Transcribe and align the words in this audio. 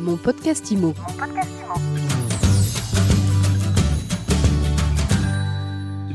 Mon 0.00 0.16
podcast 0.16 0.70
IMO. 0.70 0.94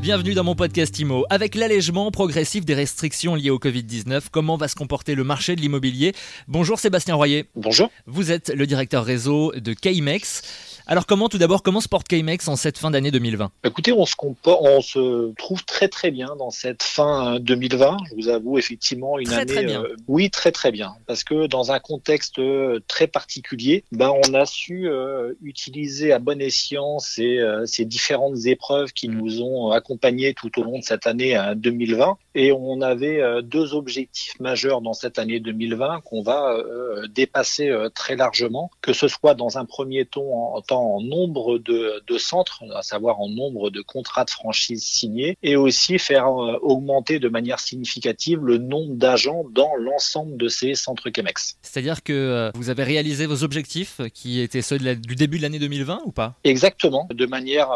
Bienvenue 0.06 0.34
dans 0.34 0.44
mon 0.44 0.54
podcast 0.54 0.96
IMO. 1.00 1.26
Avec 1.30 1.56
l'allègement 1.56 2.12
progressif 2.12 2.64
des 2.64 2.74
restrictions 2.74 3.34
liées 3.34 3.50
au 3.50 3.58
Covid-19, 3.58 4.26
comment 4.30 4.56
va 4.56 4.68
se 4.68 4.76
comporter 4.76 5.16
le 5.16 5.24
marché 5.24 5.56
de 5.56 5.60
l'immobilier? 5.60 6.14
Bonjour 6.46 6.78
Sébastien 6.78 7.16
Royer. 7.16 7.46
Bonjour. 7.56 7.90
Vous 8.06 8.30
êtes 8.30 8.50
le 8.50 8.68
directeur 8.68 9.04
réseau 9.04 9.50
de 9.56 9.72
KMEX. 9.74 10.42
Alors 10.88 11.06
comment 11.06 11.28
tout 11.28 11.38
d'abord, 11.38 11.64
comment 11.64 11.80
se 11.80 11.88
porte 11.88 12.06
KMEX 12.06 12.46
en 12.46 12.54
cette 12.54 12.78
fin 12.78 12.92
d'année 12.92 13.10
2020 13.10 13.50
Écoutez, 13.64 13.90
on 13.92 14.06
se, 14.06 14.14
on 14.44 14.80
se 14.80 15.32
trouve 15.34 15.64
très 15.64 15.88
très 15.88 16.12
bien 16.12 16.36
dans 16.38 16.50
cette 16.50 16.84
fin 16.84 17.40
2020. 17.40 17.96
Je 18.08 18.14
vous 18.14 18.28
avoue 18.28 18.58
effectivement 18.58 19.18
une 19.18 19.26
Très, 19.26 19.40
année, 19.40 19.52
très 19.52 19.64
bien. 19.64 19.82
euh, 19.82 19.96
oui 20.06 20.30
très 20.30 20.52
très 20.52 20.70
bien, 20.70 20.92
parce 21.08 21.24
que 21.24 21.48
dans 21.48 21.72
un 21.72 21.80
contexte 21.80 22.38
euh, 22.38 22.78
très 22.86 23.08
particulier, 23.08 23.82
ben 23.90 24.12
on 24.28 24.34
a 24.34 24.46
su 24.46 24.88
euh, 24.88 25.32
utiliser 25.42 26.12
à 26.12 26.20
bon 26.20 26.40
escient 26.40 27.00
ces, 27.00 27.38
euh, 27.38 27.66
ces 27.66 27.84
différentes 27.84 28.46
épreuves 28.46 28.92
qui 28.92 29.08
Mm. 29.08 29.18
nous 29.18 29.42
ont 29.42 29.72
accompagnés 29.72 29.95
tout 30.34 30.60
au 30.60 30.64
long 30.64 30.78
de 30.78 30.84
cette 30.84 31.06
année 31.06 31.36
euh, 31.36 31.54
2020, 31.54 32.16
et 32.36 32.52
on 32.52 32.82
avait 32.82 33.20
euh, 33.22 33.40
deux 33.40 33.72
objectifs 33.74 34.38
majeurs 34.38 34.82
dans 34.82 34.92
cette 34.92 35.18
année 35.18 35.40
2020 35.40 36.02
qu'on 36.04 36.22
va 36.22 36.52
euh, 36.52 37.06
dépasser 37.08 37.70
euh, 37.70 37.88
très 37.88 38.14
largement, 38.14 38.70
que 38.82 38.92
ce 38.92 39.08
soit 39.08 39.34
dans 39.34 39.56
un 39.56 39.64
premier 39.64 40.04
temps 40.04 40.54
en, 40.54 40.60
temps 40.60 40.96
en 40.96 41.00
nombre 41.00 41.56
de, 41.56 42.02
de 42.06 42.18
centres, 42.18 42.62
à 42.74 42.82
savoir 42.82 43.20
en 43.20 43.30
nombre 43.30 43.70
de 43.70 43.80
contrats 43.80 44.26
de 44.26 44.30
franchise 44.30 44.84
signés, 44.84 45.38
et 45.42 45.56
aussi 45.56 45.98
faire 45.98 46.28
augmenter 46.28 47.18
de 47.18 47.28
manière 47.28 47.58
significative 47.58 48.40
le 48.44 48.58
nombre 48.58 48.94
d'agents 48.96 49.44
dans 49.50 49.74
l'ensemble 49.76 50.36
de 50.36 50.48
ces 50.48 50.74
centres 50.74 51.08
Chemex. 51.14 51.56
C'est-à-dire 51.62 52.02
que 52.02 52.50
vous 52.54 52.68
avez 52.68 52.84
réalisé 52.84 53.24
vos 53.24 53.44
objectifs 53.44 54.02
qui 54.12 54.40
étaient 54.40 54.60
ceux 54.60 54.78
de 54.78 54.84
la- 54.84 54.94
du 54.94 55.14
début 55.14 55.38
de 55.38 55.42
l'année 55.42 55.58
2020 55.58 56.00
ou 56.04 56.12
pas? 56.12 56.34
Exactement, 56.44 57.08
de 57.10 57.24
manière 57.24 57.70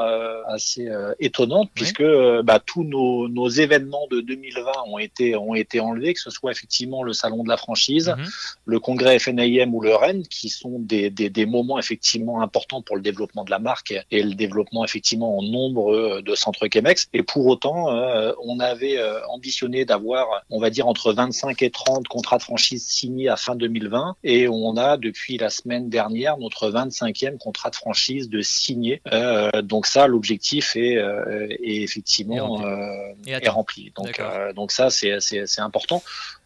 assez 0.49 0.87
étonnante, 1.19 1.71
puisque 1.75 2.03
bah, 2.45 2.61
tous 2.65 2.85
nos, 2.85 3.29
nos 3.29 3.49
événements 3.49 4.07
de 4.11 4.21
2020 4.21 4.50
ont 4.87 4.99
été, 4.99 5.37
ont 5.37 5.55
été 5.55 5.81
enlevés, 5.81 6.15
que 6.15 6.21
ce 6.21 6.31
soit 6.31 6.51
effectivement 6.53 7.03
le 7.03 7.13
salon 7.13 7.43
de 7.43 7.49
la 7.49 7.57
franchise, 7.57 8.15
Mhm. 8.17 8.27
le 8.67 8.81
congrès 8.81 9.19
FNIM 9.19 9.75
ou 9.75 9.81
le 9.81 9.95
Rennes, 9.95 10.23
qui 10.29 10.49
sont 10.49 10.79
des, 10.79 11.11
des, 11.11 11.31
des 11.31 11.47
moments 11.47 11.79
effectivement 11.79 12.43
importants 12.43 12.83
pour 12.83 12.97
le 12.97 13.03
développement 13.03 13.45
de 13.45 13.51
la 13.51 13.59
marque 13.59 13.95
et 14.11 14.23
le 14.23 14.35
développement 14.35 14.85
effectivement 14.85 15.39
en 15.39 15.43
nombre 15.43 15.95
euh, 15.95 16.23
de 16.23 16.35
centres 16.35 16.67
Chemex. 16.73 17.09
Et 17.13 17.23
pour 17.23 17.47
autant, 17.47 17.95
euh, 17.95 18.33
on 18.45 18.61
avait 18.61 18.99
euh, 18.99 19.21
ambitionné 19.29 19.85
d'avoir, 19.85 20.27
on 20.51 20.61
va 20.61 20.71
dire, 20.71 20.87
entre 20.87 21.13
25 21.13 21.63
et 21.63 21.71
30 21.71 22.09
contrats 22.09 22.39
de 22.39 22.43
franchise 22.43 22.87
signés 22.87 23.29
à 23.29 23.37
fin 23.37 23.55
2020. 23.55 24.17
Et 24.25 24.49
on 24.49 24.77
a, 24.77 24.97
depuis 24.97 25.39
la 25.39 25.51
semaine 25.51 25.89
dernière, 25.89 26.39
notre 26.39 26.71
25e 26.71 27.39
contrat 27.39 27.71
de 27.71 27.77
franchise 27.77 28.29
de 28.29 28.41
signé. 28.43 29.01
Euh, 29.13 29.51
donc 29.63 29.87
ça, 29.87 30.07
l'objectif 30.07 30.77
est, 30.77 30.97
euh, 30.97 31.47
est 31.63 31.83
effectivement 31.83 32.57
rempli. 32.57 33.33
euh, 33.35 33.39
est 33.41 33.49
rempli. 33.49 33.93
Donc, 33.97 34.21
donc 34.55 34.73
ça, 34.73 34.91
c'est 34.91 35.59
important. 35.59 36.03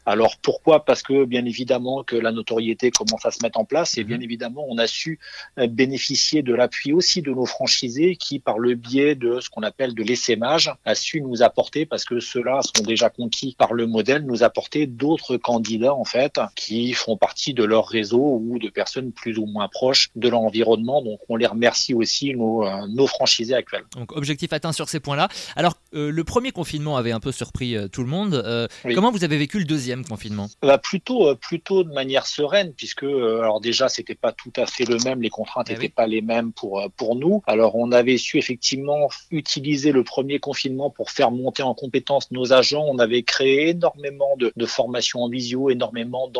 Alors 0.06 0.36
pourquoi? 0.42 0.84
Parce 0.84 1.02
que 1.02 1.24
bien 1.24 1.44
évidemment 1.46 2.02
que 2.04 2.16
la 2.16 2.30
notoriété 2.32 2.90
commence 2.90 3.24
à 3.24 3.30
se 3.30 3.38
mettre 3.42 3.58
en 3.58 3.64
place 3.64 3.96
et 3.96 4.02
Mhm. 4.02 4.08
bien 4.08 4.20
évidemment 4.20 4.64
on 4.68 4.78
a 4.78 4.86
su 4.86 5.18
euh, 5.58 5.66
bénéficier 5.66 6.42
de 6.42 6.54
l'appui 6.54 6.92
aussi 6.92 7.22
de 7.22 7.30
nos 7.30 7.46
franchisés 7.46 8.16
qui 8.16 8.38
par 8.38 8.58
le 8.58 8.74
biais 8.74 9.14
de 9.14 9.40
ce 9.40 9.48
qu'on 9.50 9.62
appelle 9.62 9.94
de 9.94 10.02
l'essaimage 10.02 10.70
a 10.84 10.94
su 10.94 11.20
nous 11.20 11.42
apporter 11.42 11.86
parce 11.86 12.04
que 12.04 12.20
ceux-là 12.20 12.60
sont 12.62 12.82
déjà 12.84 13.08
conquis 13.10 13.54
par 13.58 13.72
le 13.72 13.86
modèle 13.86 14.24
nous 14.24 14.42
apporter 14.42 14.86
d'autres 14.86 15.36
candidats 15.36 15.94
en 15.94 16.04
fait 16.04 16.38
qui 16.56 16.92
font 16.92 17.16
partie 17.16 17.54
de 17.54 17.64
leur 17.64 17.86
réseau 17.86 18.40
ou 18.42 18.58
de 18.58 18.68
personnes 18.68 19.12
plus 19.12 19.38
ou 19.38 19.46
moins 19.46 19.68
proches 19.68 20.10
de 20.16 20.28
leur 20.28 20.40
environnement 20.40 21.02
donc 21.02 21.20
on 21.28 21.36
les 21.36 21.46
remercie 21.46 21.94
aussi 21.94 22.34
nos, 22.34 22.66
euh, 22.66 22.86
nos 22.88 23.06
franchisés 23.06 23.54
actuels. 23.54 23.84
Donc 23.96 24.12
objectif 24.16 24.52
atteint 24.52 24.72
sur 24.72 24.88
ces 24.88 25.00
points-là. 25.00 25.28
Alors 25.56 25.74
euh, 25.94 26.10
le 26.10 26.24
premier 26.24 26.50
confinement 26.52 26.96
avait 26.96 27.12
un 27.12 27.20
peu 27.20 27.32
surpris 27.32 27.76
tout 27.92 28.02
le 28.02 28.08
monde. 28.08 28.34
Euh, 28.34 28.66
Oui. 28.84 28.94
Comment 28.94 29.10
vous 29.10 29.24
avez 29.24 29.36
vécu 29.36 29.58
le 29.58 29.64
deuxième? 29.64 29.93
Confinement 30.02 30.48
Bah 30.62 30.78
plutôt 30.78 31.28
euh, 31.28 31.34
plutôt 31.34 31.84
de 31.84 31.92
manière 31.92 32.26
sereine 32.26 32.72
puisque 32.72 33.04
euh, 33.04 33.40
alors 33.40 33.60
déjà 33.60 33.88
c'était 33.88 34.14
pas 34.14 34.32
tout 34.32 34.52
à 34.56 34.66
fait 34.66 34.84
le 34.84 34.96
même 35.04 35.22
les 35.22 35.30
contraintes 35.30 35.66
Eh 35.68 35.74
n'étaient 35.74 35.84
oui. 35.84 35.88
pas 35.90 36.06
les 36.06 36.22
mêmes 36.22 36.52
pour 36.52 36.80
euh, 36.80 36.88
pour 36.96 37.14
nous. 37.14 37.42
Alors 37.46 37.76
on 37.76 37.92
avait 37.92 38.16
su 38.16 38.38
effectivement 38.38 39.08
utiliser 39.30 39.92
le 39.92 40.02
premier 40.02 40.38
confinement 40.38 40.90
pour 40.90 41.10
faire 41.10 41.30
monter 41.30 41.62
en 41.62 41.74
compétence 41.74 42.30
nos 42.30 42.52
agents. 42.52 42.84
On 42.88 42.98
avait 42.98 43.22
créé 43.22 43.68
énormément 43.70 44.36
de, 44.38 44.52
de 44.56 44.66
formations 44.66 45.22
en 45.22 45.28
visio 45.28 45.70
énormément 45.70 46.30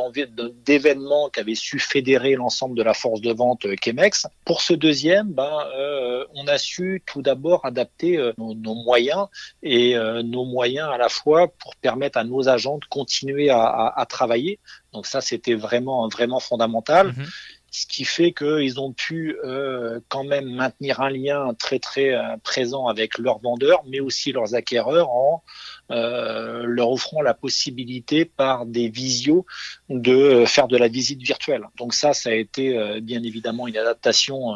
d'événements 0.65 1.29
qui 1.29 1.41
avaient 1.41 1.55
su 1.55 1.79
fédérer 1.79 2.35
l'ensemble 2.35 2.77
de 2.77 2.83
la 2.83 2.95
force 2.95 3.21
de 3.21 3.33
vente 3.33 3.67
Chemex. 3.85 4.27
Pour 4.45 4.63
ce 4.63 4.75
deuxième 4.75 5.29
ben 5.29 5.59
euh, 5.77 6.25
on 6.35 6.47
a 6.47 6.59
su 6.59 7.03
tout 7.07 7.23
d'abord 7.23 7.65
adapter 7.65 8.17
euh, 8.17 8.33
nos, 8.39 8.55
nos 8.55 8.75
moyens 8.75 9.27
et 9.63 9.97
euh, 9.97 10.23
nos 10.23 10.45
moyens 10.45 10.89
à 10.93 10.99
la 10.99 11.09
fois 11.09 11.49
pour 11.49 11.77
permettre 11.77 12.19
à 12.19 12.25
nos 12.25 12.49
agents 12.49 12.79
de 12.79 12.85
continuer 12.87 13.44
à, 13.51 13.63
à- 13.63 14.01
à 14.01 14.07
travailler. 14.07 14.59
Donc 14.93 15.07
ça, 15.07 15.21
c'était 15.21 15.55
vraiment 15.55 16.09
vraiment 16.09 16.41
fondamental. 16.41 17.09
Mhm. 17.09 17.27
Ce 17.77 17.87
qui 17.89 18.05
fait 18.05 18.31
qu'ils 18.33 18.79
ont 18.79 18.93
pu 18.93 19.37
euh, 19.45 19.99
quand 20.09 20.23
même 20.23 20.49
maintenir 20.49 21.01
un 21.01 21.11
lien 21.11 21.55
très 21.59 21.81
très 21.81 22.15
euh, 22.15 22.37
présent 22.45 22.87
avec 22.87 23.19
leurs 23.19 23.41
vendeurs, 23.41 23.83
mais 23.89 23.99
aussi 23.99 24.31
leurs 24.31 24.55
acquéreurs 24.55 25.11
en 25.11 25.43
euh, 25.91 26.63
leur 26.67 26.91
offrant 26.93 27.21
la 27.21 27.35
possibilité 27.35 28.25
par 28.27 28.65
des 28.65 28.89
visios 28.89 29.45
de 29.89 30.45
faire 30.47 30.69
de 30.69 30.77
la 30.77 30.87
visite 30.87 31.21
virtuelle. 31.21 31.63
Donc 31.77 31.95
ça, 31.95 32.15
ça 32.15 32.31
a 32.31 32.35
été 32.35 33.01
bien 33.01 33.23
évidemment 33.25 33.67
une 33.67 33.77
adaptation 33.77 34.55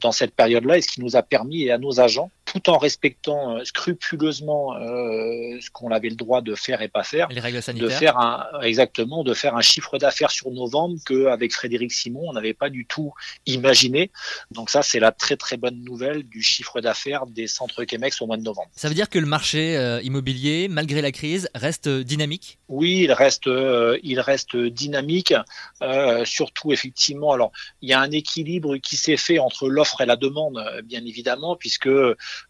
dans 0.00 0.10
cette 0.12 0.34
période-là 0.34 0.78
et 0.78 0.80
ce 0.80 0.88
qui 0.88 1.00
nous 1.02 1.16
a 1.16 1.22
permis 1.22 1.64
et 1.64 1.70
à 1.70 1.76
nos 1.78 2.00
agents, 2.00 2.30
tout 2.54 2.70
en 2.70 2.78
respectant 2.78 3.56
euh, 3.56 3.64
scrupuleusement 3.64 4.76
euh, 4.76 5.58
ce 5.60 5.70
qu'on 5.70 5.90
avait 5.90 6.08
le 6.08 6.14
droit 6.14 6.40
de 6.40 6.54
faire 6.54 6.82
et 6.82 6.88
pas 6.88 7.02
faire, 7.02 7.28
Les 7.30 7.40
règles 7.40 7.56
de 7.56 7.62
sanitaires 7.62 7.98
faire 7.98 8.18
un 8.18 8.60
exactement 8.62 9.24
de 9.24 9.34
faire 9.34 9.56
un 9.56 9.60
chiffre 9.60 9.98
d'affaires 9.98 10.30
sur 10.30 10.50
novembre 10.52 10.96
que 11.04 11.26
avec 11.26 11.52
Frédéric 11.52 11.92
Simon 11.92 12.22
on 12.26 12.32
n'avait 12.32 12.54
pas 12.54 12.70
du 12.70 12.86
tout 12.86 13.12
imaginé. 13.46 14.12
Donc 14.52 14.70
ça 14.70 14.82
c'est 14.82 15.00
la 15.00 15.10
très 15.10 15.36
très 15.36 15.56
bonne 15.56 15.82
nouvelle 15.82 16.22
du 16.22 16.42
chiffre 16.42 16.80
d'affaires 16.80 17.26
des 17.26 17.48
centres 17.48 17.84
Chemex 17.90 18.22
au 18.22 18.26
mois 18.26 18.36
de 18.36 18.42
novembre. 18.42 18.68
Ça 18.76 18.88
veut 18.88 18.94
dire 18.94 19.10
que 19.10 19.18
le 19.18 19.26
marché 19.26 19.76
euh, 19.76 20.00
immobilier, 20.02 20.68
malgré 20.68 21.02
la 21.02 21.10
crise, 21.10 21.48
reste 21.54 21.88
dynamique? 21.88 22.58
Oui, 22.68 23.00
il 23.02 23.12
reste 23.12 23.48
il 24.02 24.20
reste 24.20 24.56
dynamique, 24.56 25.34
euh, 25.82 26.24
surtout 26.24 26.72
effectivement. 26.72 27.32
Alors 27.32 27.50
il 27.82 27.88
y 27.88 27.92
a 27.92 28.00
un 28.00 28.10
équilibre 28.12 28.76
qui 28.76 28.96
s'est 28.96 29.16
fait 29.16 29.40
entre 29.40 29.68
l'offre 29.68 30.00
et 30.02 30.06
la 30.06 30.16
demande, 30.16 30.62
bien 30.84 31.04
évidemment, 31.04 31.56
puisque 31.56 31.88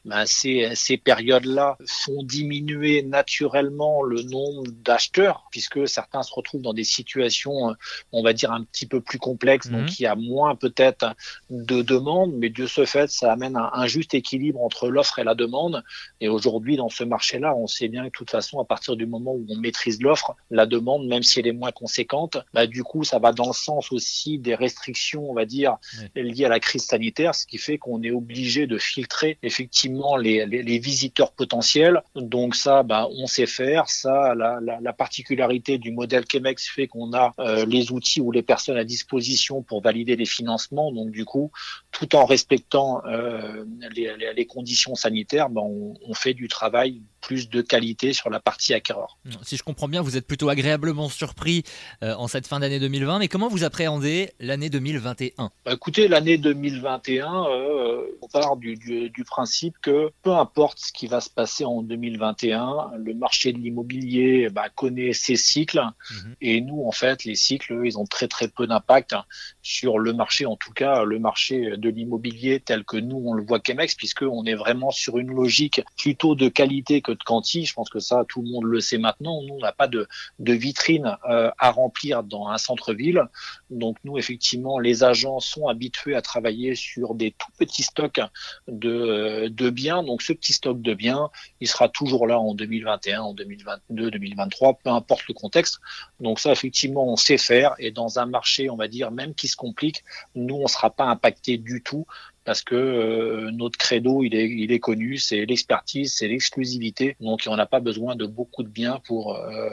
ben, 0.04 0.26
ces 0.26 0.70
ces 0.74 0.96
périodes-là 0.96 1.76
font 1.86 2.22
diminuer 2.22 3.02
naturellement 3.02 4.02
le 4.02 4.22
nombre 4.22 4.64
d'acheteurs, 4.84 5.46
puisque 5.50 5.88
certains 5.88 6.22
se 6.22 6.32
retrouvent 6.32 6.62
dans 6.62 6.74
des 6.74 6.84
situations, 6.84 7.70
euh, 7.70 7.74
on 8.12 8.22
va 8.22 8.32
dire 8.32 8.52
un 8.52 8.64
petit 8.64 8.86
peu 8.86 9.00
plus 9.00 9.18
complexes, 9.18 9.68
Mhm. 9.70 9.80
donc 9.80 9.98
il 9.98 10.02
y 10.02 10.06
a 10.06 10.14
moins 10.14 10.54
peut-être 10.56 11.14
de 11.50 11.82
demandes, 11.82 12.34
mais 12.36 12.50
de 12.50 12.66
ce 12.66 12.84
fait, 12.84 13.10
ça 13.10 13.32
amène 13.32 13.56
un, 13.56 13.70
un 13.72 13.86
juste 13.86 14.14
équilibre 14.14 14.60
entre 14.62 14.88
l'offre 14.88 15.18
et 15.18 15.24
la 15.24 15.34
demande. 15.34 15.82
Et 16.20 16.28
aujourd'hui, 16.28 16.76
dans 16.76 16.88
ce 16.88 17.04
marché-là, 17.04 17.54
on 17.56 17.66
sait 17.66 17.88
bien 17.88 18.02
que 18.02 18.08
de 18.08 18.12
toute 18.12 18.30
façon, 18.30 18.58
à 18.60 18.64
partir 18.64 18.96
du 18.96 19.06
moment 19.06 19.32
où 19.32 19.44
on 19.48 19.56
maîtrise 19.56 20.00
l'offre, 20.02 20.34
la 20.50 20.66
demande, 20.66 21.06
même 21.06 21.22
si 21.22 21.40
elle 21.40 21.46
est 21.46 21.52
moins 21.52 21.72
conséquente, 21.72 22.38
bah, 22.52 22.66
du 22.66 22.82
coup, 22.82 23.04
ça 23.04 23.18
va 23.18 23.32
dans 23.32 23.46
le 23.48 23.52
sens 23.52 23.92
aussi 23.92 24.38
des 24.38 24.54
restrictions, 24.54 25.28
on 25.30 25.34
va 25.34 25.44
dire, 25.44 25.76
liées 26.14 26.44
à 26.44 26.48
la 26.48 26.60
crise 26.60 26.84
sanitaire, 26.84 27.34
ce 27.34 27.46
qui 27.46 27.58
fait 27.58 27.78
qu'on 27.78 28.02
est 28.02 28.10
obligé 28.10 28.66
de 28.66 28.78
filtrer 28.78 29.38
effectivement 29.42 29.83
les, 29.86 30.78
visiteurs 30.78 31.32
potentiels. 31.32 32.02
Donc 32.14 32.54
ça, 32.54 32.82
bah, 32.82 33.08
on 33.10 33.26
sait 33.26 33.46
faire. 33.46 33.88
Ça, 33.88 34.34
la, 34.34 34.58
la, 34.60 34.80
la 34.80 34.92
particularité 34.92 35.78
du 35.78 35.92
modèle 35.92 36.24
Chemex 36.30 36.68
fait 36.68 36.86
qu'on 36.86 37.12
a 37.12 37.32
euh, 37.38 37.64
les 37.66 37.92
outils 37.92 38.20
ou 38.20 38.30
les 38.32 38.42
personnes 38.42 38.76
à 38.76 38.84
disposition 38.84 39.62
pour 39.62 39.82
valider 39.82 40.16
les 40.16 40.26
financements. 40.26 40.92
Donc 40.92 41.10
du 41.10 41.24
coup, 41.24 41.50
tout 41.90 42.14
en 42.16 42.24
respectant 42.24 43.02
euh, 43.06 43.64
les, 43.94 44.46
conditions 44.46 44.94
sanitaires, 44.94 45.48
bah, 45.48 45.62
on 45.62 46.14
fait 46.14 46.34
du 46.34 46.48
travail 46.48 47.02
plus 47.24 47.48
de 47.48 47.62
qualité 47.62 48.12
sur 48.12 48.28
la 48.30 48.38
partie 48.40 48.74
acquéreur. 48.74 49.18
Si 49.42 49.56
je 49.56 49.62
comprends 49.62 49.88
bien, 49.88 50.02
vous 50.02 50.16
êtes 50.16 50.26
plutôt 50.26 50.48
agréablement 50.50 51.08
surpris 51.08 51.64
euh, 52.02 52.14
en 52.16 52.28
cette 52.28 52.46
fin 52.46 52.60
d'année 52.60 52.78
2020, 52.78 53.18
mais 53.18 53.28
comment 53.28 53.48
vous 53.48 53.64
appréhendez 53.64 54.30
l'année 54.40 54.68
2021 54.70 55.50
Bah, 55.64 55.72
écoutez, 55.72 56.08
l'année 56.08 56.36
2021, 56.36 57.44
euh, 57.46 58.02
on 58.20 58.28
part 58.28 58.56
du, 58.56 58.76
du, 58.76 59.08
du 59.10 59.24
principe 59.24 59.76
que 59.80 60.10
peu 60.22 60.32
importe 60.32 60.78
ce 60.80 60.92
qui 60.92 61.06
va 61.06 61.20
se 61.20 61.30
passer 61.30 61.64
en 61.64 61.82
2021, 61.82 62.92
le 62.98 63.14
marché 63.14 63.52
de 63.52 63.58
l'immobilier 63.58 64.48
bah, 64.50 64.68
connaît 64.74 65.12
ses 65.12 65.36
cycles 65.36 65.80
Mhm. 66.10 66.36
et 66.40 66.60
nous, 66.60 66.84
en 66.86 66.92
fait, 66.92 67.24
les 67.24 67.34
cycles, 67.34 67.80
ils 67.84 67.98
ont 67.98 68.04
très 68.06 68.28
très 68.28 68.48
peu 68.48 68.66
d'impact 68.66 69.14
sur 69.62 69.98
le 69.98 70.12
marché, 70.12 70.46
en 70.46 70.56
tout 70.56 70.72
cas 70.72 71.04
le 71.04 71.18
marché 71.18 71.76
de 71.76 71.88
l'immobilier 71.88 72.60
tel 72.60 72.84
que 72.84 72.96
nous 72.96 73.22
on 73.24 73.32
le 73.32 73.42
voit 73.44 73.60
Chemex, 73.64 73.94
puisque 73.94 74.22
on 74.22 74.44
est 74.44 74.54
vraiment 74.54 74.90
sur 74.90 75.18
une 75.18 75.32
logique 75.32 75.80
plutôt 75.96 76.34
de 76.34 76.48
qualité 76.48 77.00
que 77.00 77.12
de. 77.14 77.64
Je 77.64 77.74
pense 77.74 77.90
que 77.90 77.98
ça, 77.98 78.24
tout 78.28 78.42
le 78.42 78.48
monde 78.50 78.64
le 78.64 78.80
sait 78.80 78.98
maintenant. 78.98 79.42
Nous, 79.42 79.54
on 79.54 79.60
n'a 79.60 79.72
pas 79.72 79.88
de, 79.88 80.06
de 80.38 80.52
vitrine 80.52 81.16
euh, 81.28 81.50
à 81.58 81.70
remplir 81.70 82.22
dans 82.22 82.48
un 82.48 82.58
centre-ville. 82.58 83.22
Donc 83.70 83.96
nous, 84.04 84.18
effectivement, 84.18 84.78
les 84.78 85.04
agents 85.04 85.40
sont 85.40 85.68
habitués 85.68 86.14
à 86.14 86.22
travailler 86.22 86.74
sur 86.74 87.14
des 87.14 87.32
tout 87.32 87.50
petits 87.58 87.82
stocks 87.82 88.20
de, 88.68 89.48
de 89.48 89.70
biens. 89.70 90.02
Donc 90.02 90.22
ce 90.22 90.32
petit 90.32 90.52
stock 90.52 90.80
de 90.80 90.94
biens, 90.94 91.30
il 91.60 91.68
sera 91.68 91.88
toujours 91.88 92.26
là 92.26 92.38
en 92.38 92.54
2021, 92.54 93.20
en 93.22 93.34
2022, 93.34 94.10
2023, 94.10 94.78
peu 94.82 94.90
importe 94.90 95.26
le 95.28 95.34
contexte. 95.34 95.80
Donc 96.20 96.40
ça, 96.40 96.52
effectivement, 96.52 97.06
on 97.06 97.16
sait 97.16 97.38
faire. 97.38 97.74
Et 97.78 97.90
dans 97.90 98.18
un 98.18 98.26
marché, 98.26 98.70
on 98.70 98.76
va 98.76 98.88
dire, 98.88 99.10
même 99.10 99.34
qui 99.34 99.48
se 99.48 99.56
complique, 99.56 100.04
nous, 100.34 100.56
on 100.56 100.62
ne 100.62 100.68
sera 100.68 100.90
pas 100.90 101.04
impacté 101.04 101.58
du 101.58 101.82
tout 101.82 102.06
parce 102.44 102.62
que 102.62 102.74
euh, 102.74 103.50
notre 103.52 103.78
credo, 103.78 104.22
il 104.22 104.34
est, 104.34 104.48
il 104.48 104.70
est 104.70 104.78
connu, 104.78 105.16
c'est 105.16 105.46
l'expertise, 105.46 106.14
c'est 106.14 106.28
l'exclusivité. 106.28 107.16
Donc, 107.20 107.44
on 107.46 107.56
n'a 107.56 107.66
pas 107.66 107.80
besoin 107.80 108.16
de 108.16 108.26
beaucoup 108.26 108.62
de 108.62 108.68
biens 108.68 109.00
pour 109.06 109.34
euh, 109.34 109.70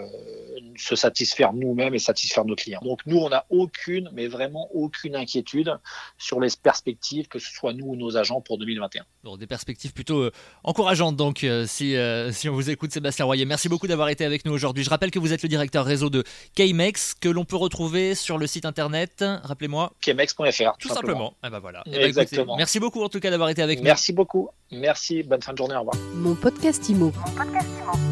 se 0.77 0.95
satisfaire 0.95 1.53
nous-mêmes 1.53 1.93
et 1.93 1.99
satisfaire 1.99 2.45
nos 2.45 2.55
clients. 2.55 2.79
Donc, 2.83 3.01
nous, 3.05 3.17
on 3.17 3.29
n'a 3.29 3.45
aucune, 3.49 4.09
mais 4.13 4.27
vraiment 4.27 4.69
aucune 4.73 5.15
inquiétude 5.15 5.77
sur 6.17 6.39
les 6.39 6.49
perspectives, 6.61 7.27
que 7.27 7.39
ce 7.39 7.51
soit 7.51 7.73
nous 7.73 7.87
ou 7.87 7.95
nos 7.95 8.15
agents 8.15 8.39
pour 8.39 8.57
2021. 8.57 9.03
Bon, 9.23 9.35
des 9.35 9.47
perspectives 9.47 9.93
plutôt 9.93 10.21
euh, 10.21 10.31
encourageantes, 10.63 11.17
donc, 11.17 11.45
si, 11.65 11.95
si 12.31 12.49
on 12.49 12.53
vous 12.53 12.69
écoute, 12.69 12.91
Sébastien 12.91 13.25
Royer. 13.25 13.45
Merci 13.45 13.67
beaucoup 13.67 13.87
d'avoir 13.87 14.09
été 14.09 14.23
avec 14.23 14.45
nous 14.45 14.53
aujourd'hui. 14.53 14.83
Je 14.83 14.89
rappelle 14.89 15.11
que 15.11 15.19
vous 15.19 15.33
êtes 15.33 15.43
le 15.43 15.49
directeur 15.49 15.85
réseau 15.85 16.09
de 16.09 16.23
KMEX, 16.55 17.15
que 17.19 17.29
l'on 17.29 17.43
peut 17.43 17.57
retrouver 17.57 18.15
sur 18.15 18.37
le 18.37 18.47
site 18.47 18.65
internet, 18.65 19.23
rappelez-moi. 19.43 19.91
KMEX.fr. 20.01 20.77
Tout, 20.79 20.89
simplement. 20.89 21.33
Eh 21.45 21.49
ben 21.49 21.59
voilà. 21.59 21.83
Eh 21.85 21.91
ben, 21.91 22.07
Exactement. 22.07 22.57
Merci 22.61 22.79
beaucoup 22.79 23.01
en 23.01 23.09
tout 23.09 23.19
cas 23.19 23.31
d'avoir 23.31 23.49
été 23.49 23.63
avec 23.63 23.79
nous. 23.79 23.85
Merci 23.85 24.13
beaucoup. 24.13 24.49
Merci. 24.71 25.23
Bonne 25.23 25.41
fin 25.41 25.51
de 25.51 25.57
journée. 25.57 25.73
Au 25.75 25.79
revoir. 25.79 25.95
Mon 26.13 26.35
podcast 26.35 26.87
Mon 26.91 27.09
podcast 27.09 27.67
Imo. 27.81 28.10